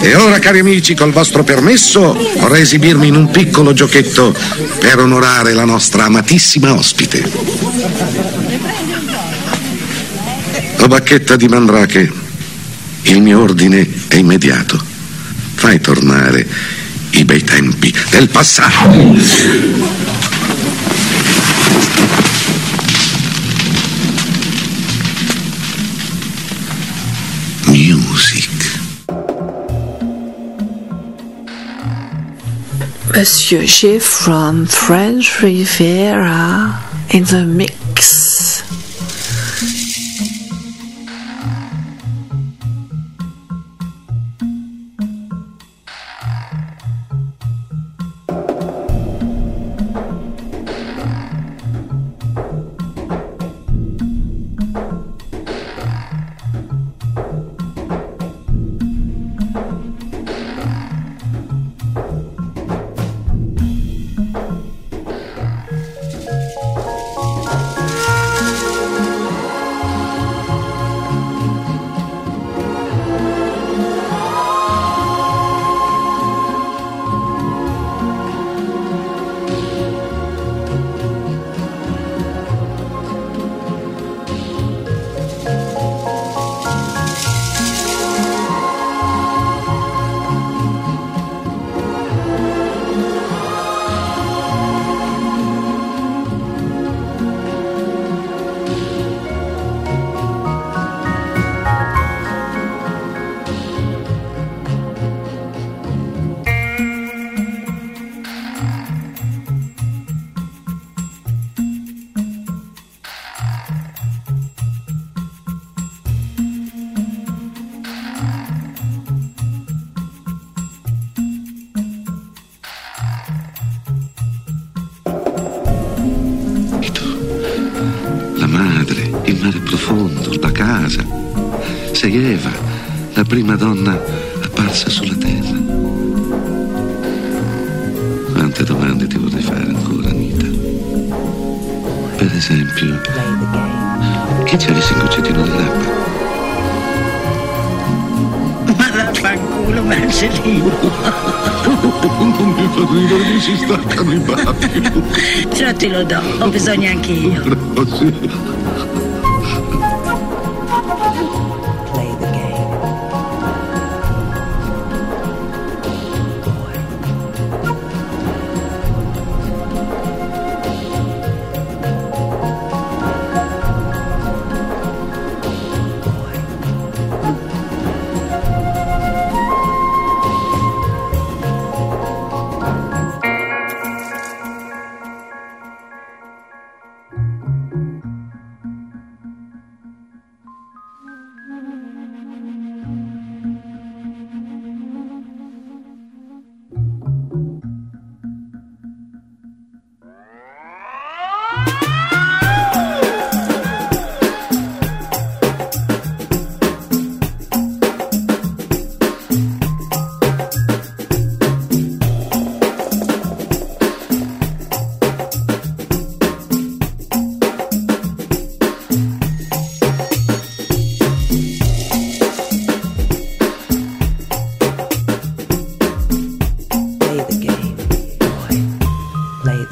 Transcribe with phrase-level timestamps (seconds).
[0.00, 4.36] E ora, cari amici, col vostro permesso, vorrei esibirmi in un piccolo giochetto
[4.80, 7.22] per onorare la nostra amatissima ospite.
[10.78, 12.10] O bacchetta di Mandrache,
[13.02, 14.82] il mio ordine è immediato.
[15.54, 16.46] Fai tornare
[17.10, 20.05] i bei tempi del passato.
[33.16, 36.78] Monsieur G from French Riviera
[37.14, 37.85] in the mix.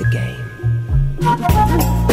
[0.04, 2.03] The game.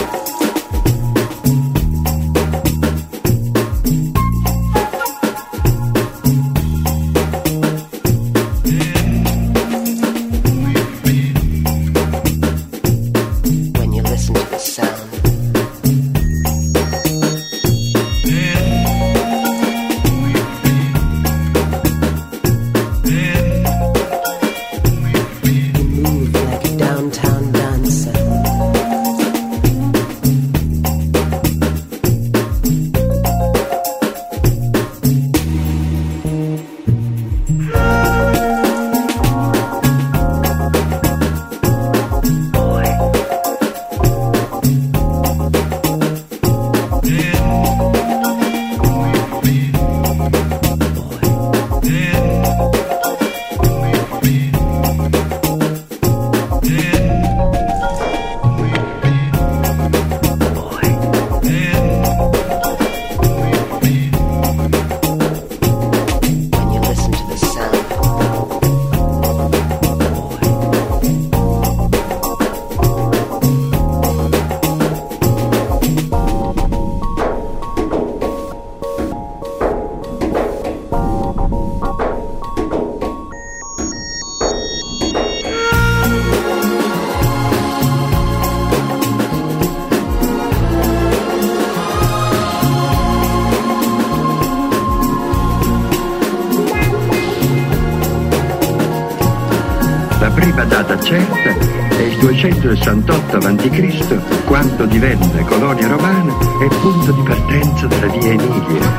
[101.02, 101.50] Certa
[101.98, 108.92] è il 268 a.C., quando divenne colonia romana e punto di partenza della via Emilia.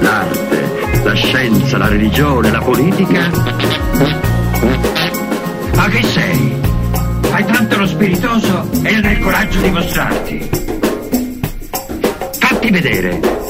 [0.00, 3.30] L'arte, la scienza, la religione, la politica.
[5.74, 6.54] Ma che sei?
[7.30, 10.50] Hai tanto lo spiritoso e non hai il coraggio di mostrarti.
[12.38, 13.43] Fatti vedere.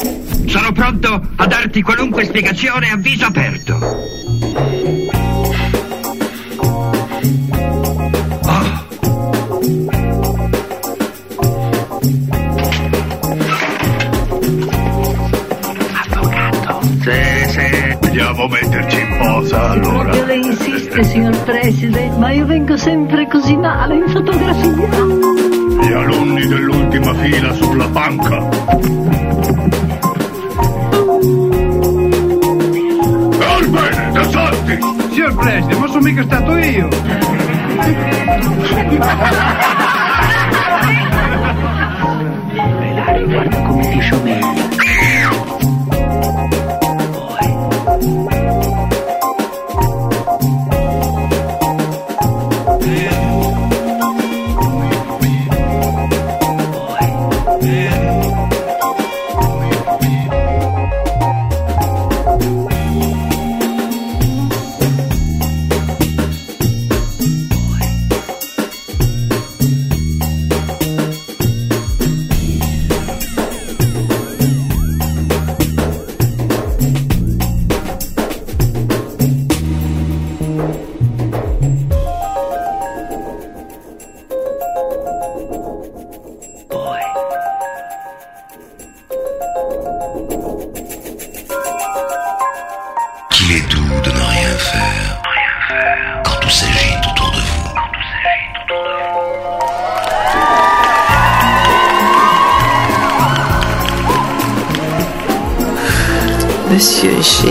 [0.47, 3.75] Sono pronto a darti qualunque spiegazione a viso aperto.
[8.47, 8.83] Oh.
[15.93, 16.81] Avvocato.
[17.03, 17.93] Sì, sì.
[18.17, 20.15] A metterci in posa allora.
[20.15, 24.71] Io le insiste, signor Preside, ma io vengo sempre così male in fotografia.
[25.81, 28.49] Gli alunni dell'ultima fila sulla panca.
[35.15, 36.91] Monsieur Presley, vos amigo está tuyo.
[43.29, 44.64] Guarda come ti sciomegli.
[106.75, 107.47] Monsieur G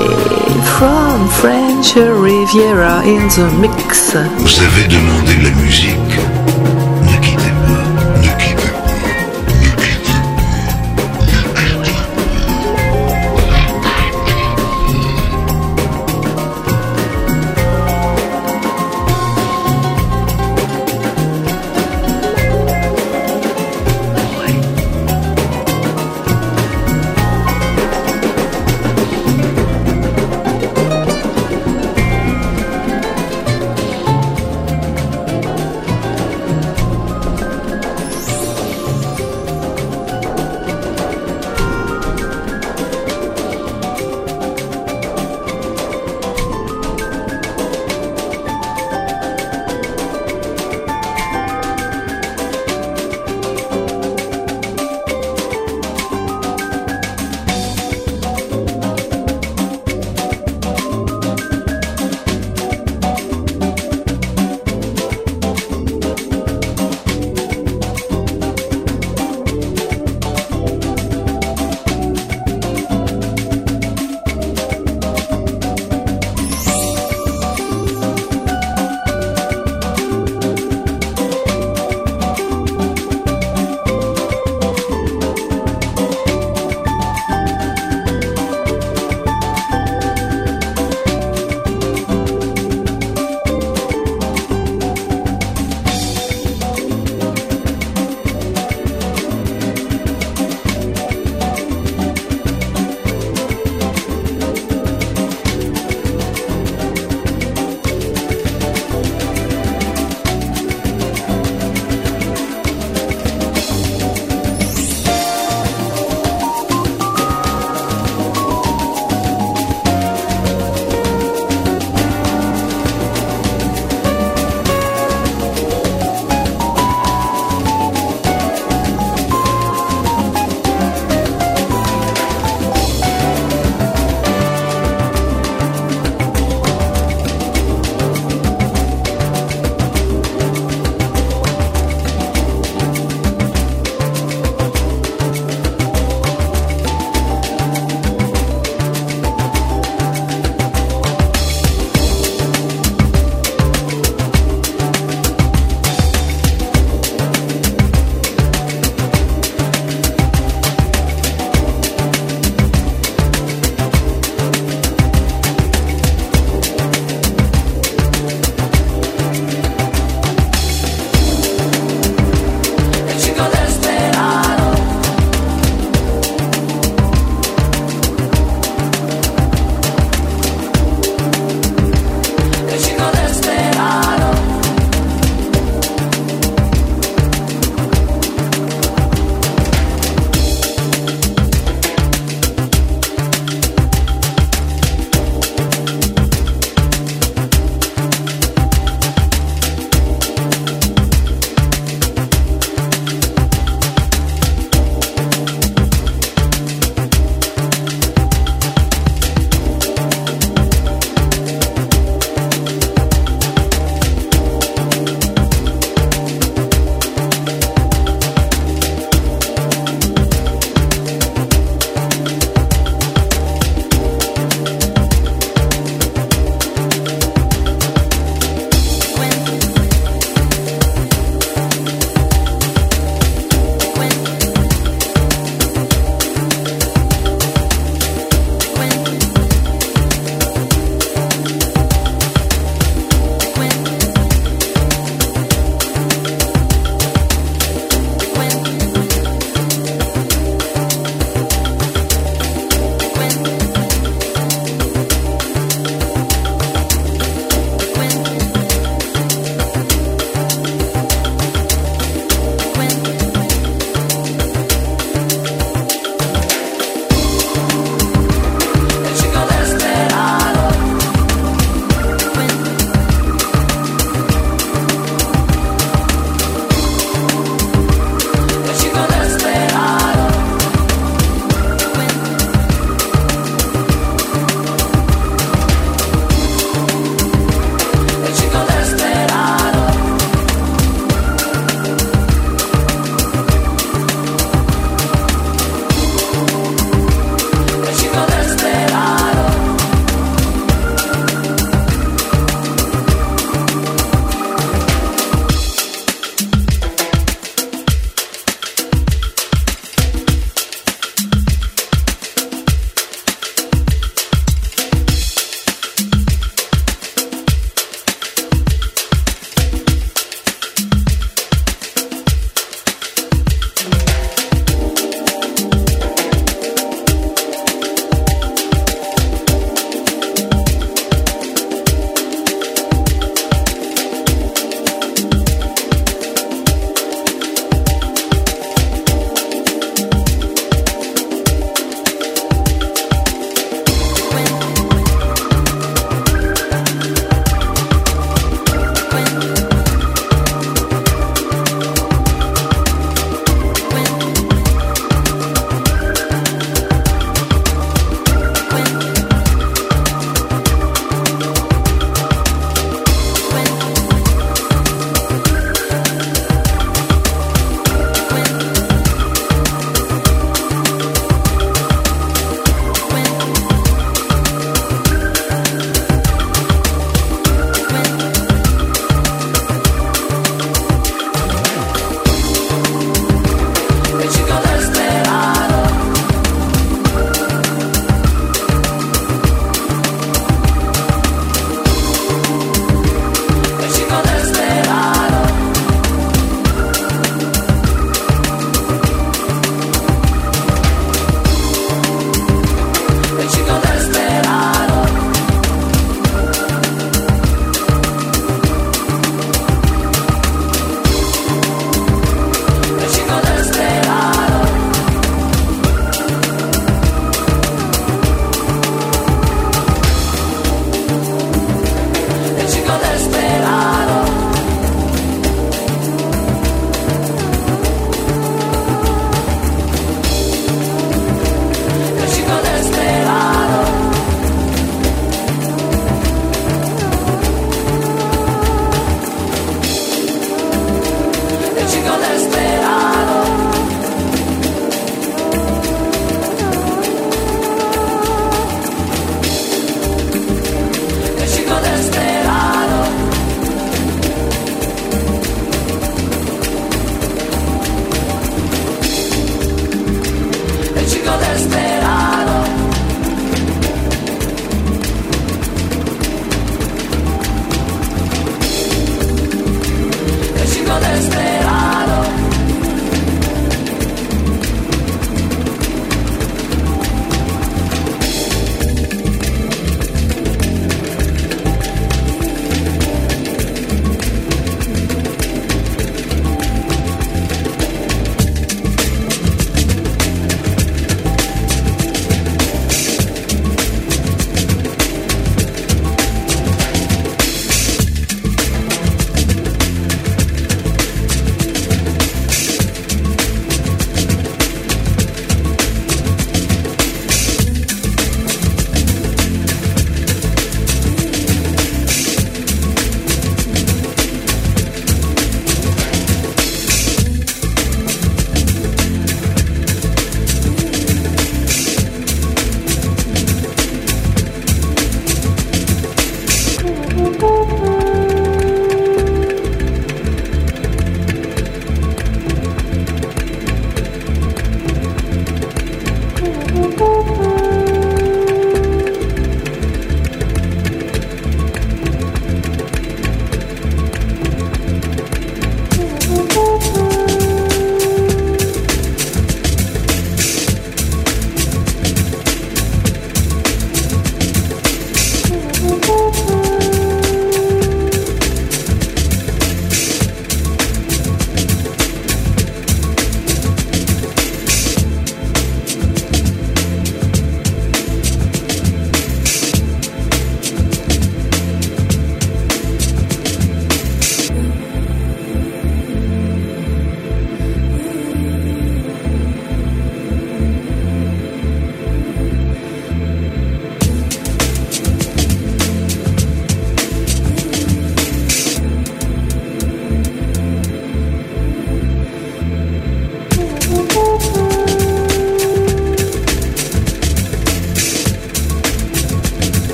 [0.66, 4.18] from French Riviera in the mix.
[4.38, 6.53] Vous savez demander la musique.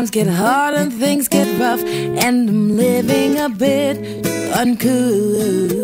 [0.00, 3.98] times get hard and things get rough, and I'm living a bit
[4.54, 5.79] uncool.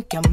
[0.00, 0.27] Think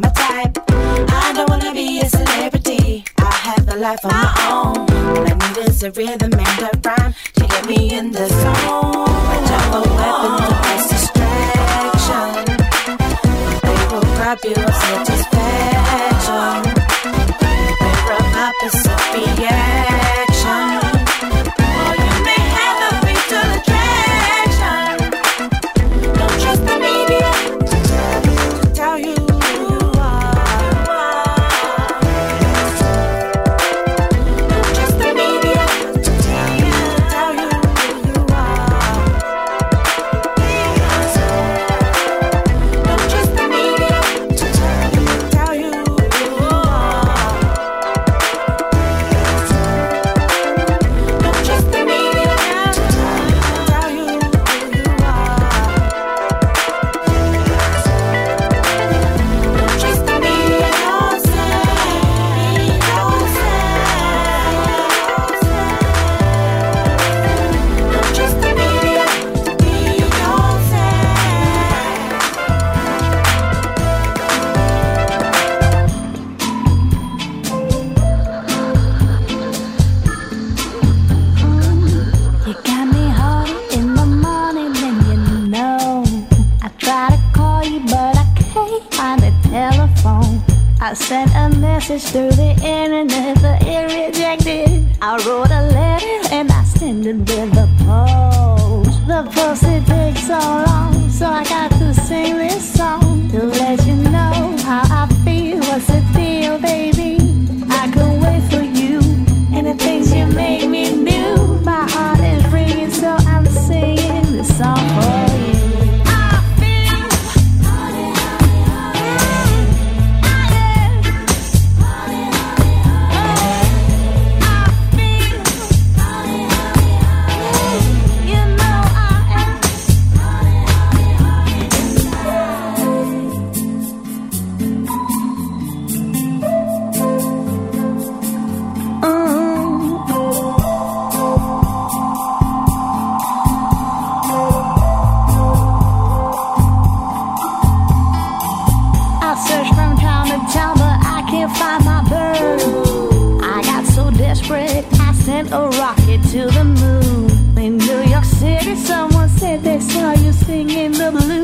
[160.55, 161.34] singing the blues,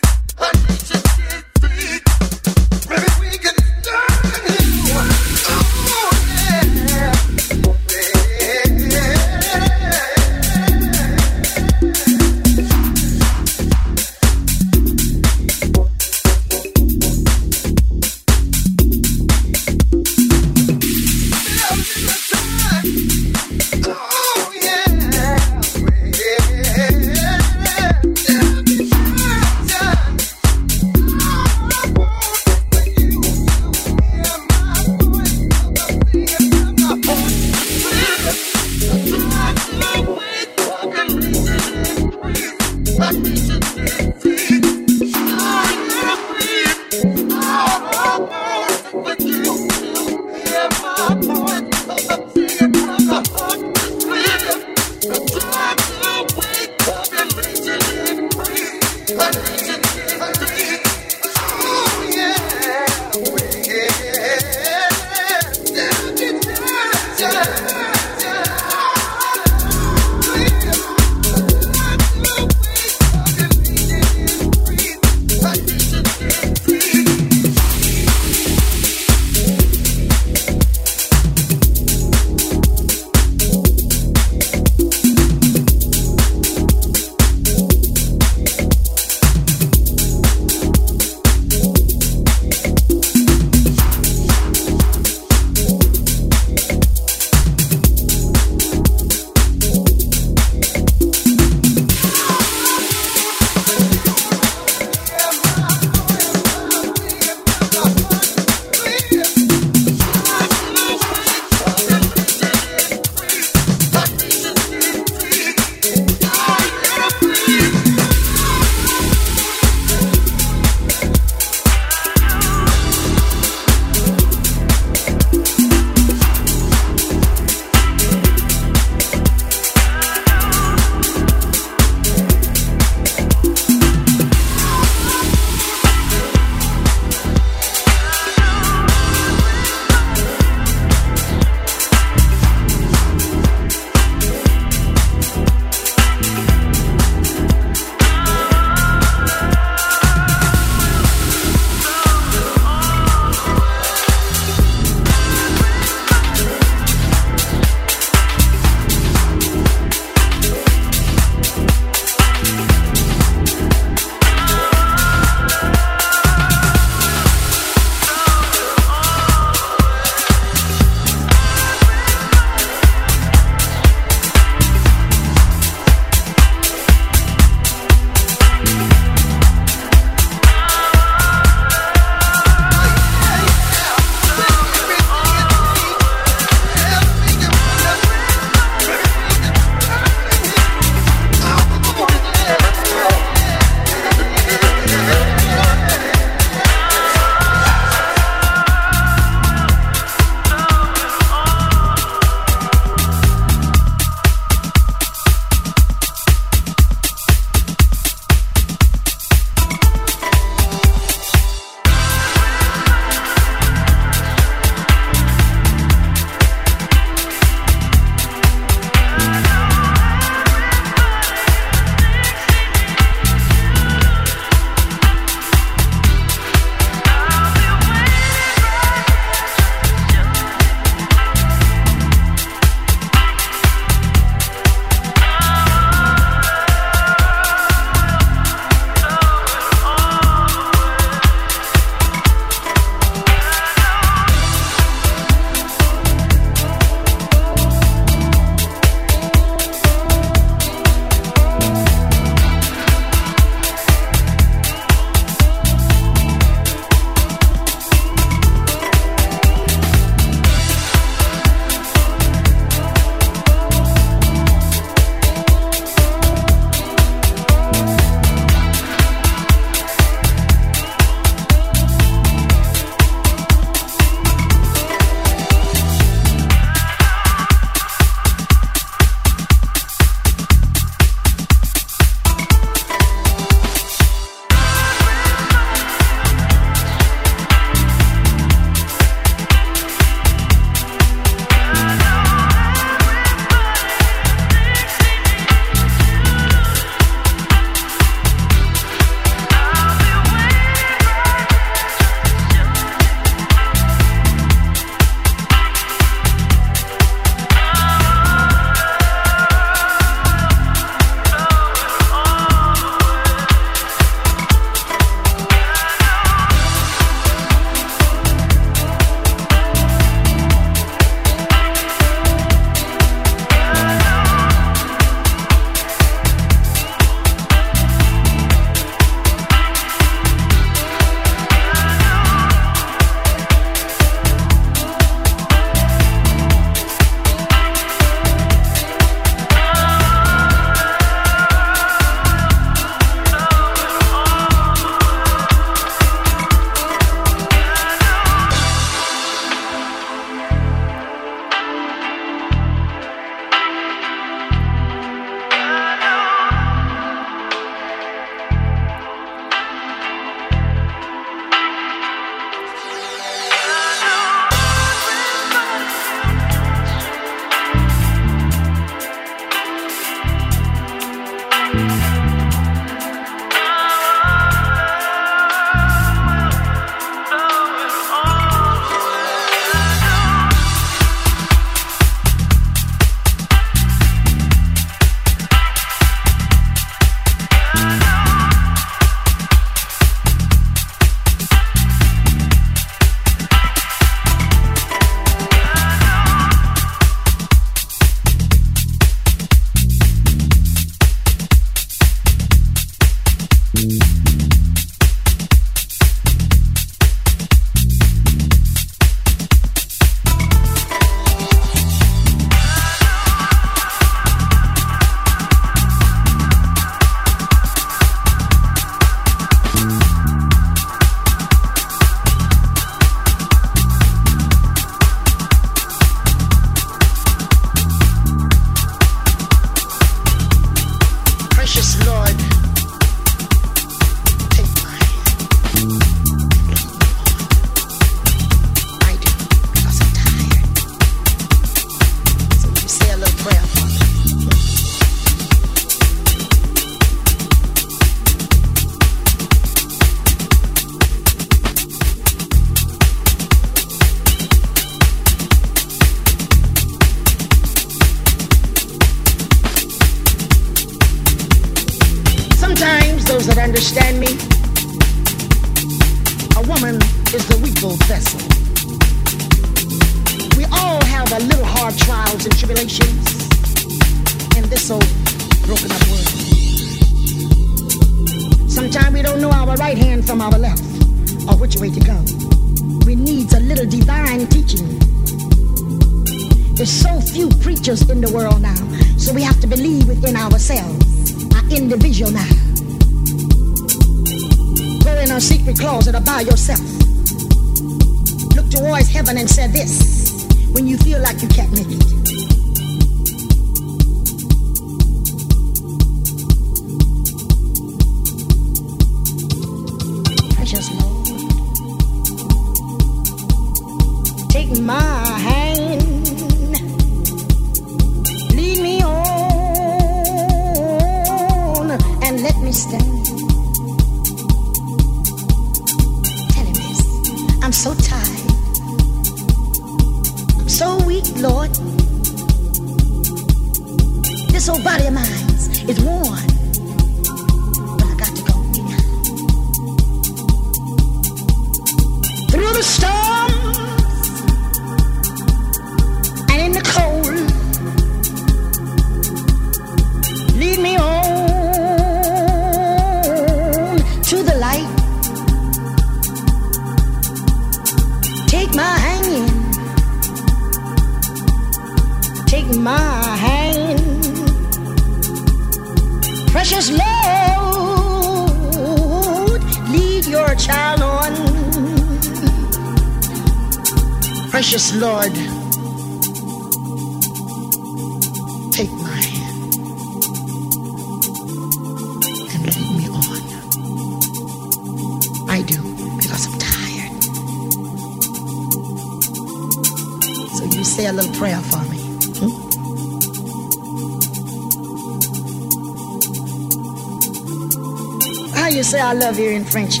[599.70, 600.00] French.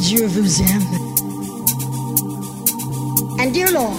[0.00, 0.82] Je vous aime.
[3.40, 3.98] And dear Lord,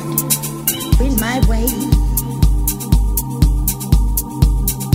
[1.01, 1.67] in my way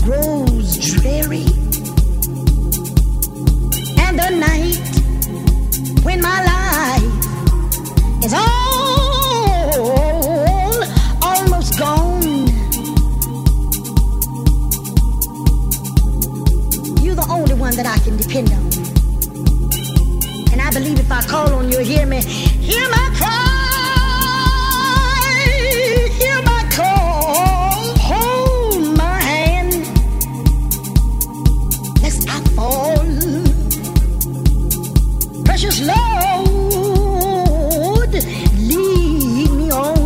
[0.03, 1.47] grows dreary.
[3.99, 4.79] And the night
[6.05, 7.05] when my life
[8.25, 9.71] is all
[11.23, 12.21] almost gone.
[17.03, 18.60] you're the only one that I can depend on.
[20.71, 22.23] I believe if I call on you, hear me.
[22.23, 24.47] Hear my cry.
[26.21, 27.97] Hear my call.
[27.99, 29.73] Hold my hand.
[32.01, 33.05] Lest I fall.
[35.45, 36.13] Precious Lord,
[38.69, 39.97] lead me on.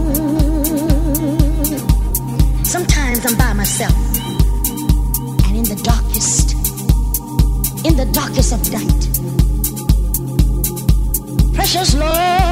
[2.64, 3.94] Sometimes I'm by myself.
[5.44, 6.54] And in the darkest,
[7.84, 9.03] in the darkest of night
[11.74, 12.43] precious love.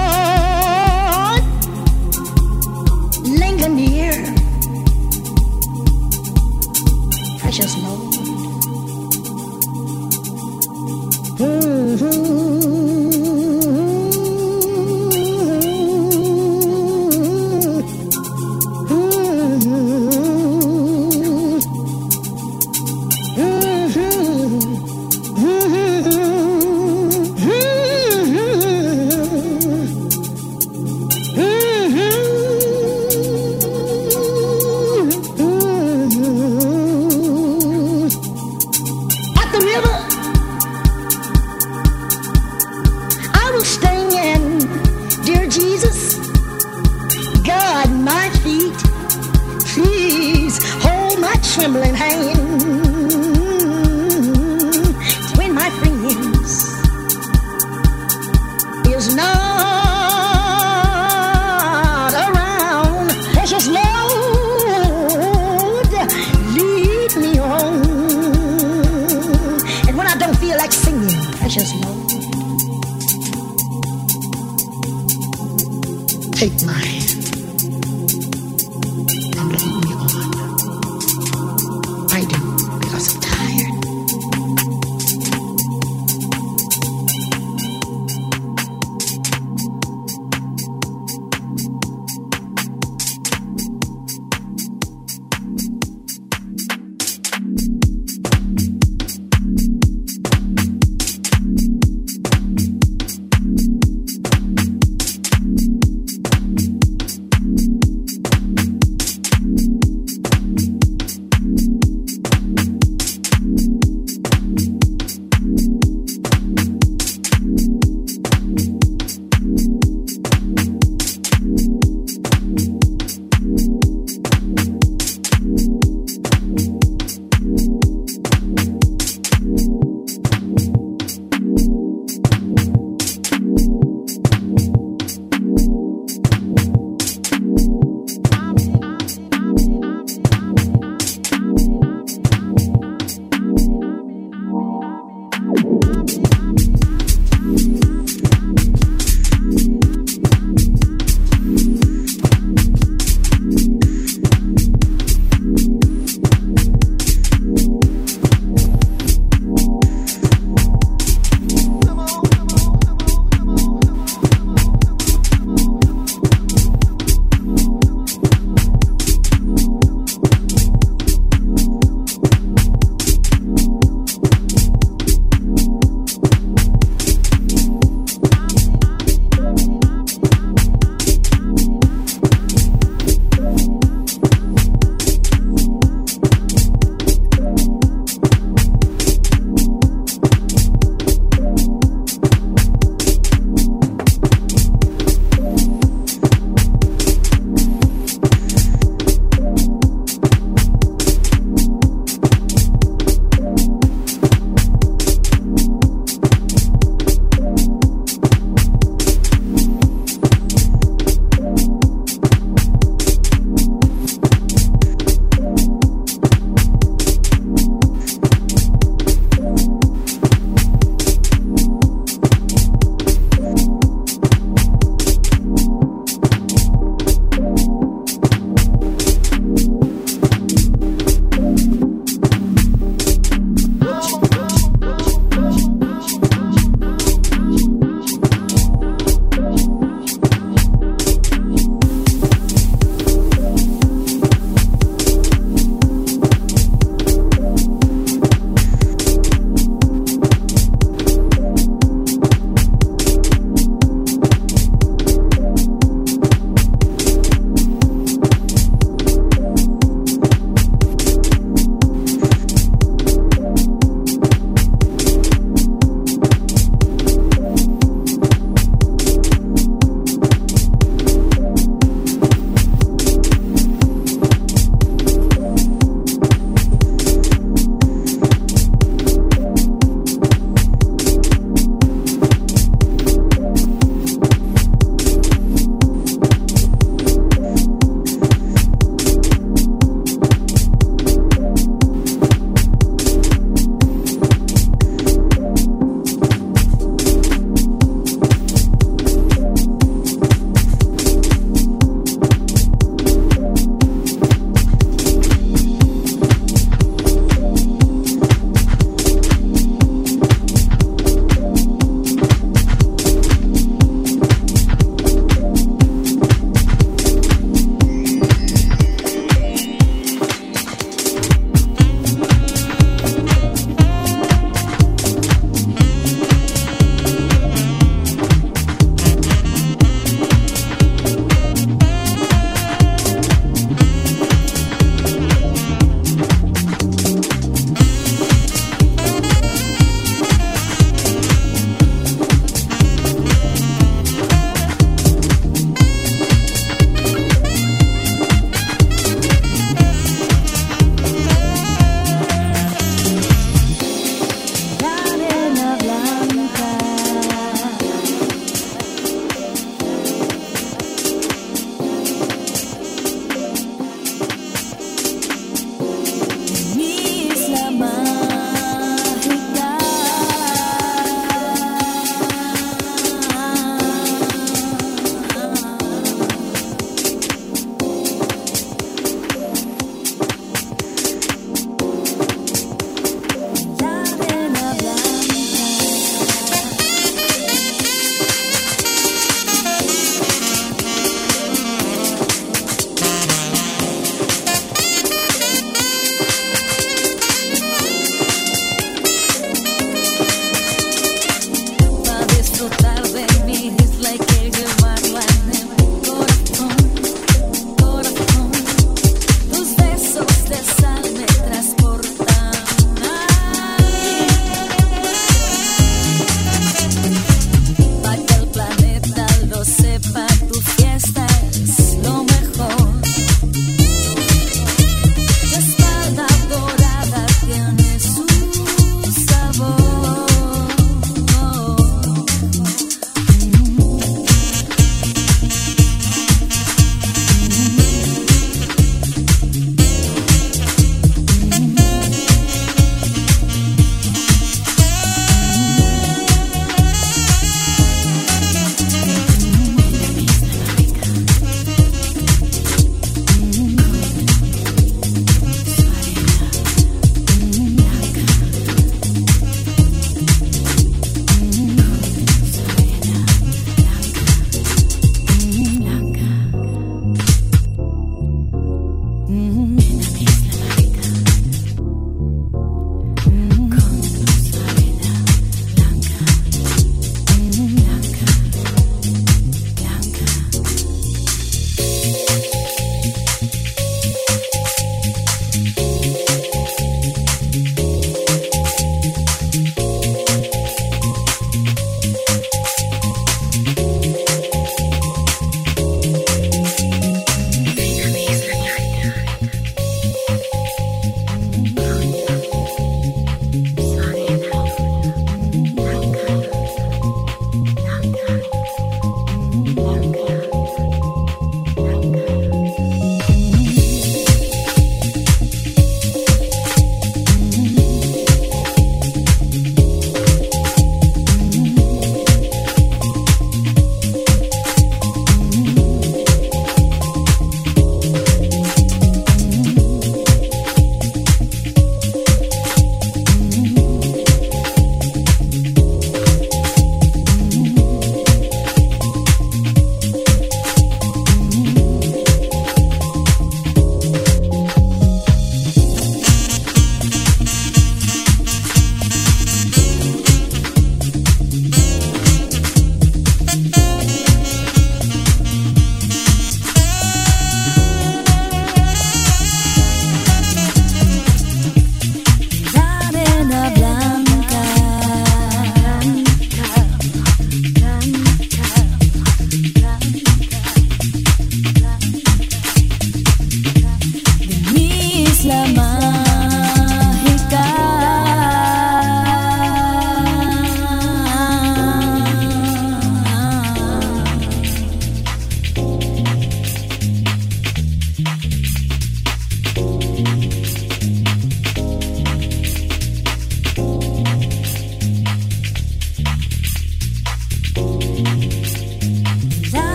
[402.63, 402.91] resultado.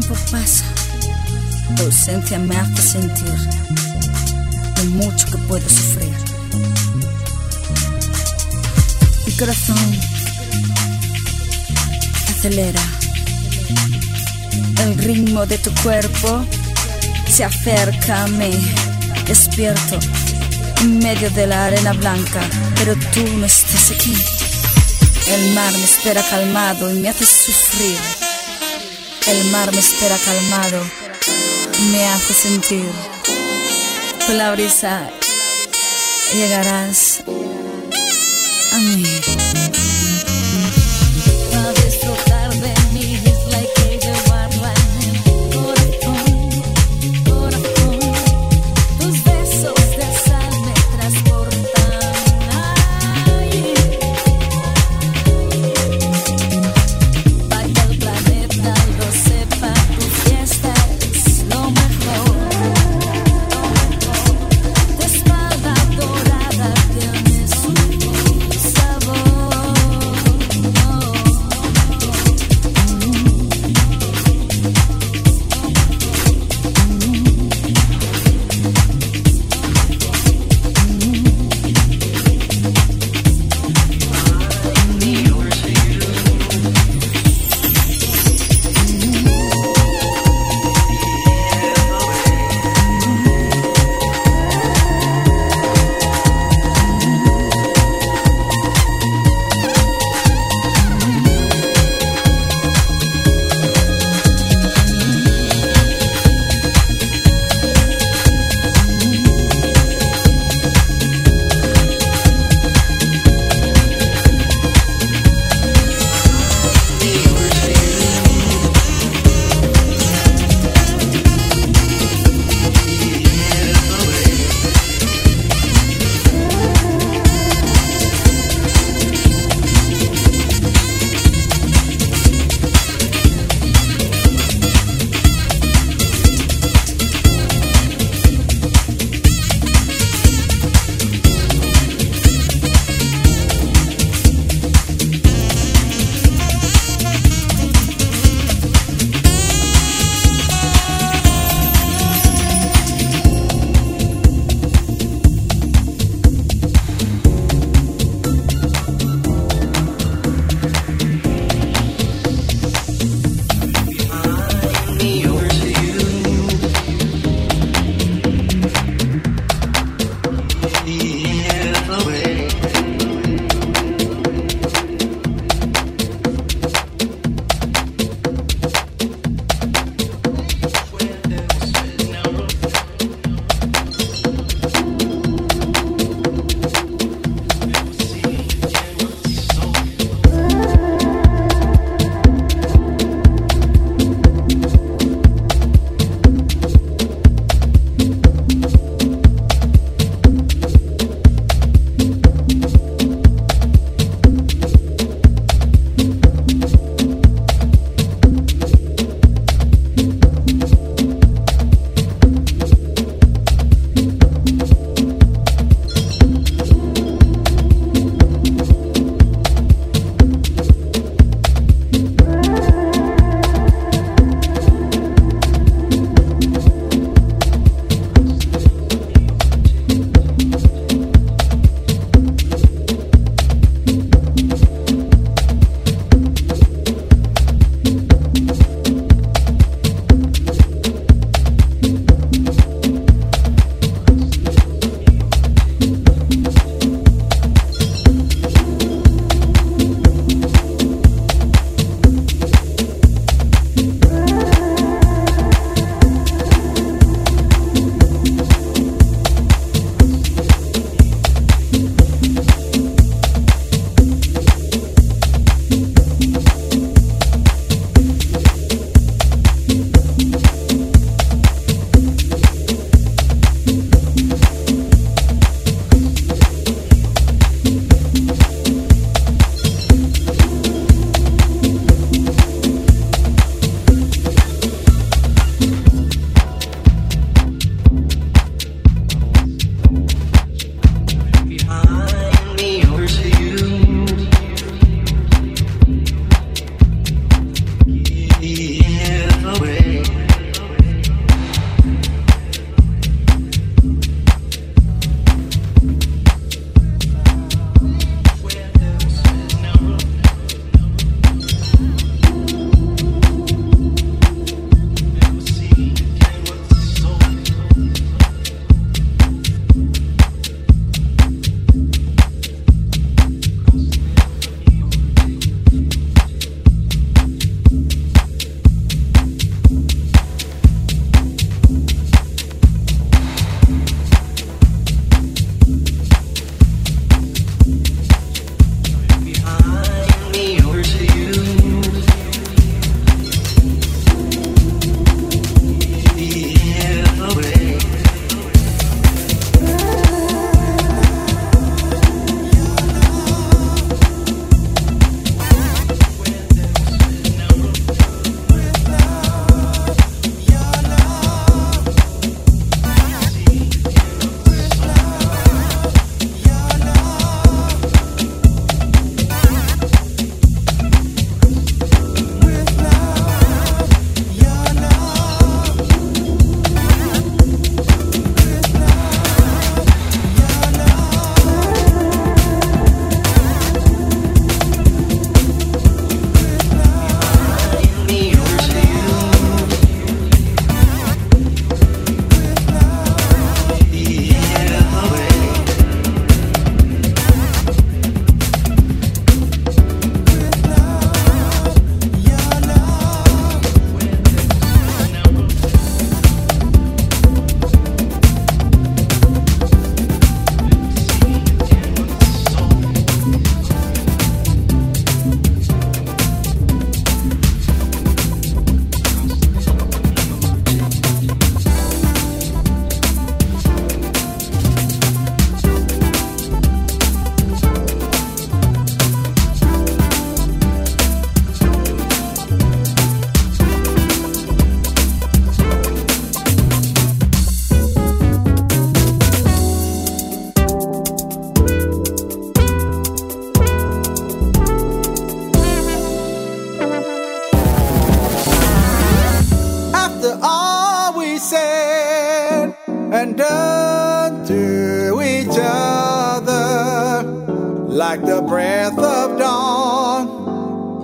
[0.00, 0.64] Tiempo pasa,
[1.76, 3.38] la ausencia me hace sentir
[4.76, 6.12] lo mucho que puedo sufrir.
[9.24, 10.00] Mi corazón
[12.28, 12.82] acelera,
[14.82, 16.44] el ritmo de tu cuerpo
[17.28, 18.50] se acerca a mí,
[19.28, 20.00] despierto
[20.80, 22.40] en medio de la arena blanca,
[22.74, 24.16] pero tú no estás aquí.
[25.28, 28.23] El mar me espera calmado y me hace sufrir.
[29.26, 30.84] El mar me espera calmado
[31.90, 32.90] me hace sentir.
[34.26, 35.08] Con la brisa
[36.32, 37.22] llegarás
[38.72, 39.33] a mí.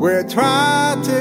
[0.00, 1.19] where I tried to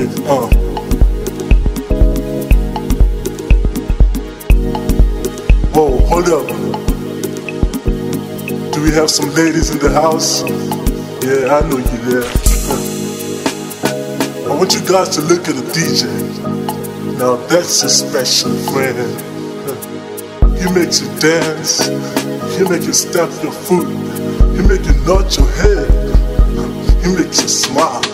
[0.00, 0.20] it.
[0.26, 0.48] Uh.
[5.74, 6.48] Whoa, hold up.
[8.72, 10.42] Do we have some ladies in the house?
[11.22, 12.28] Yeah, I know you there.
[14.50, 16.08] I want you guys to look at the DJ.
[17.18, 18.96] Now that's a special friend.
[20.58, 21.86] He makes you dance.
[22.56, 23.86] He makes you stamp your foot.
[24.56, 25.88] He makes you nod your head.
[27.04, 28.09] He makes you smile.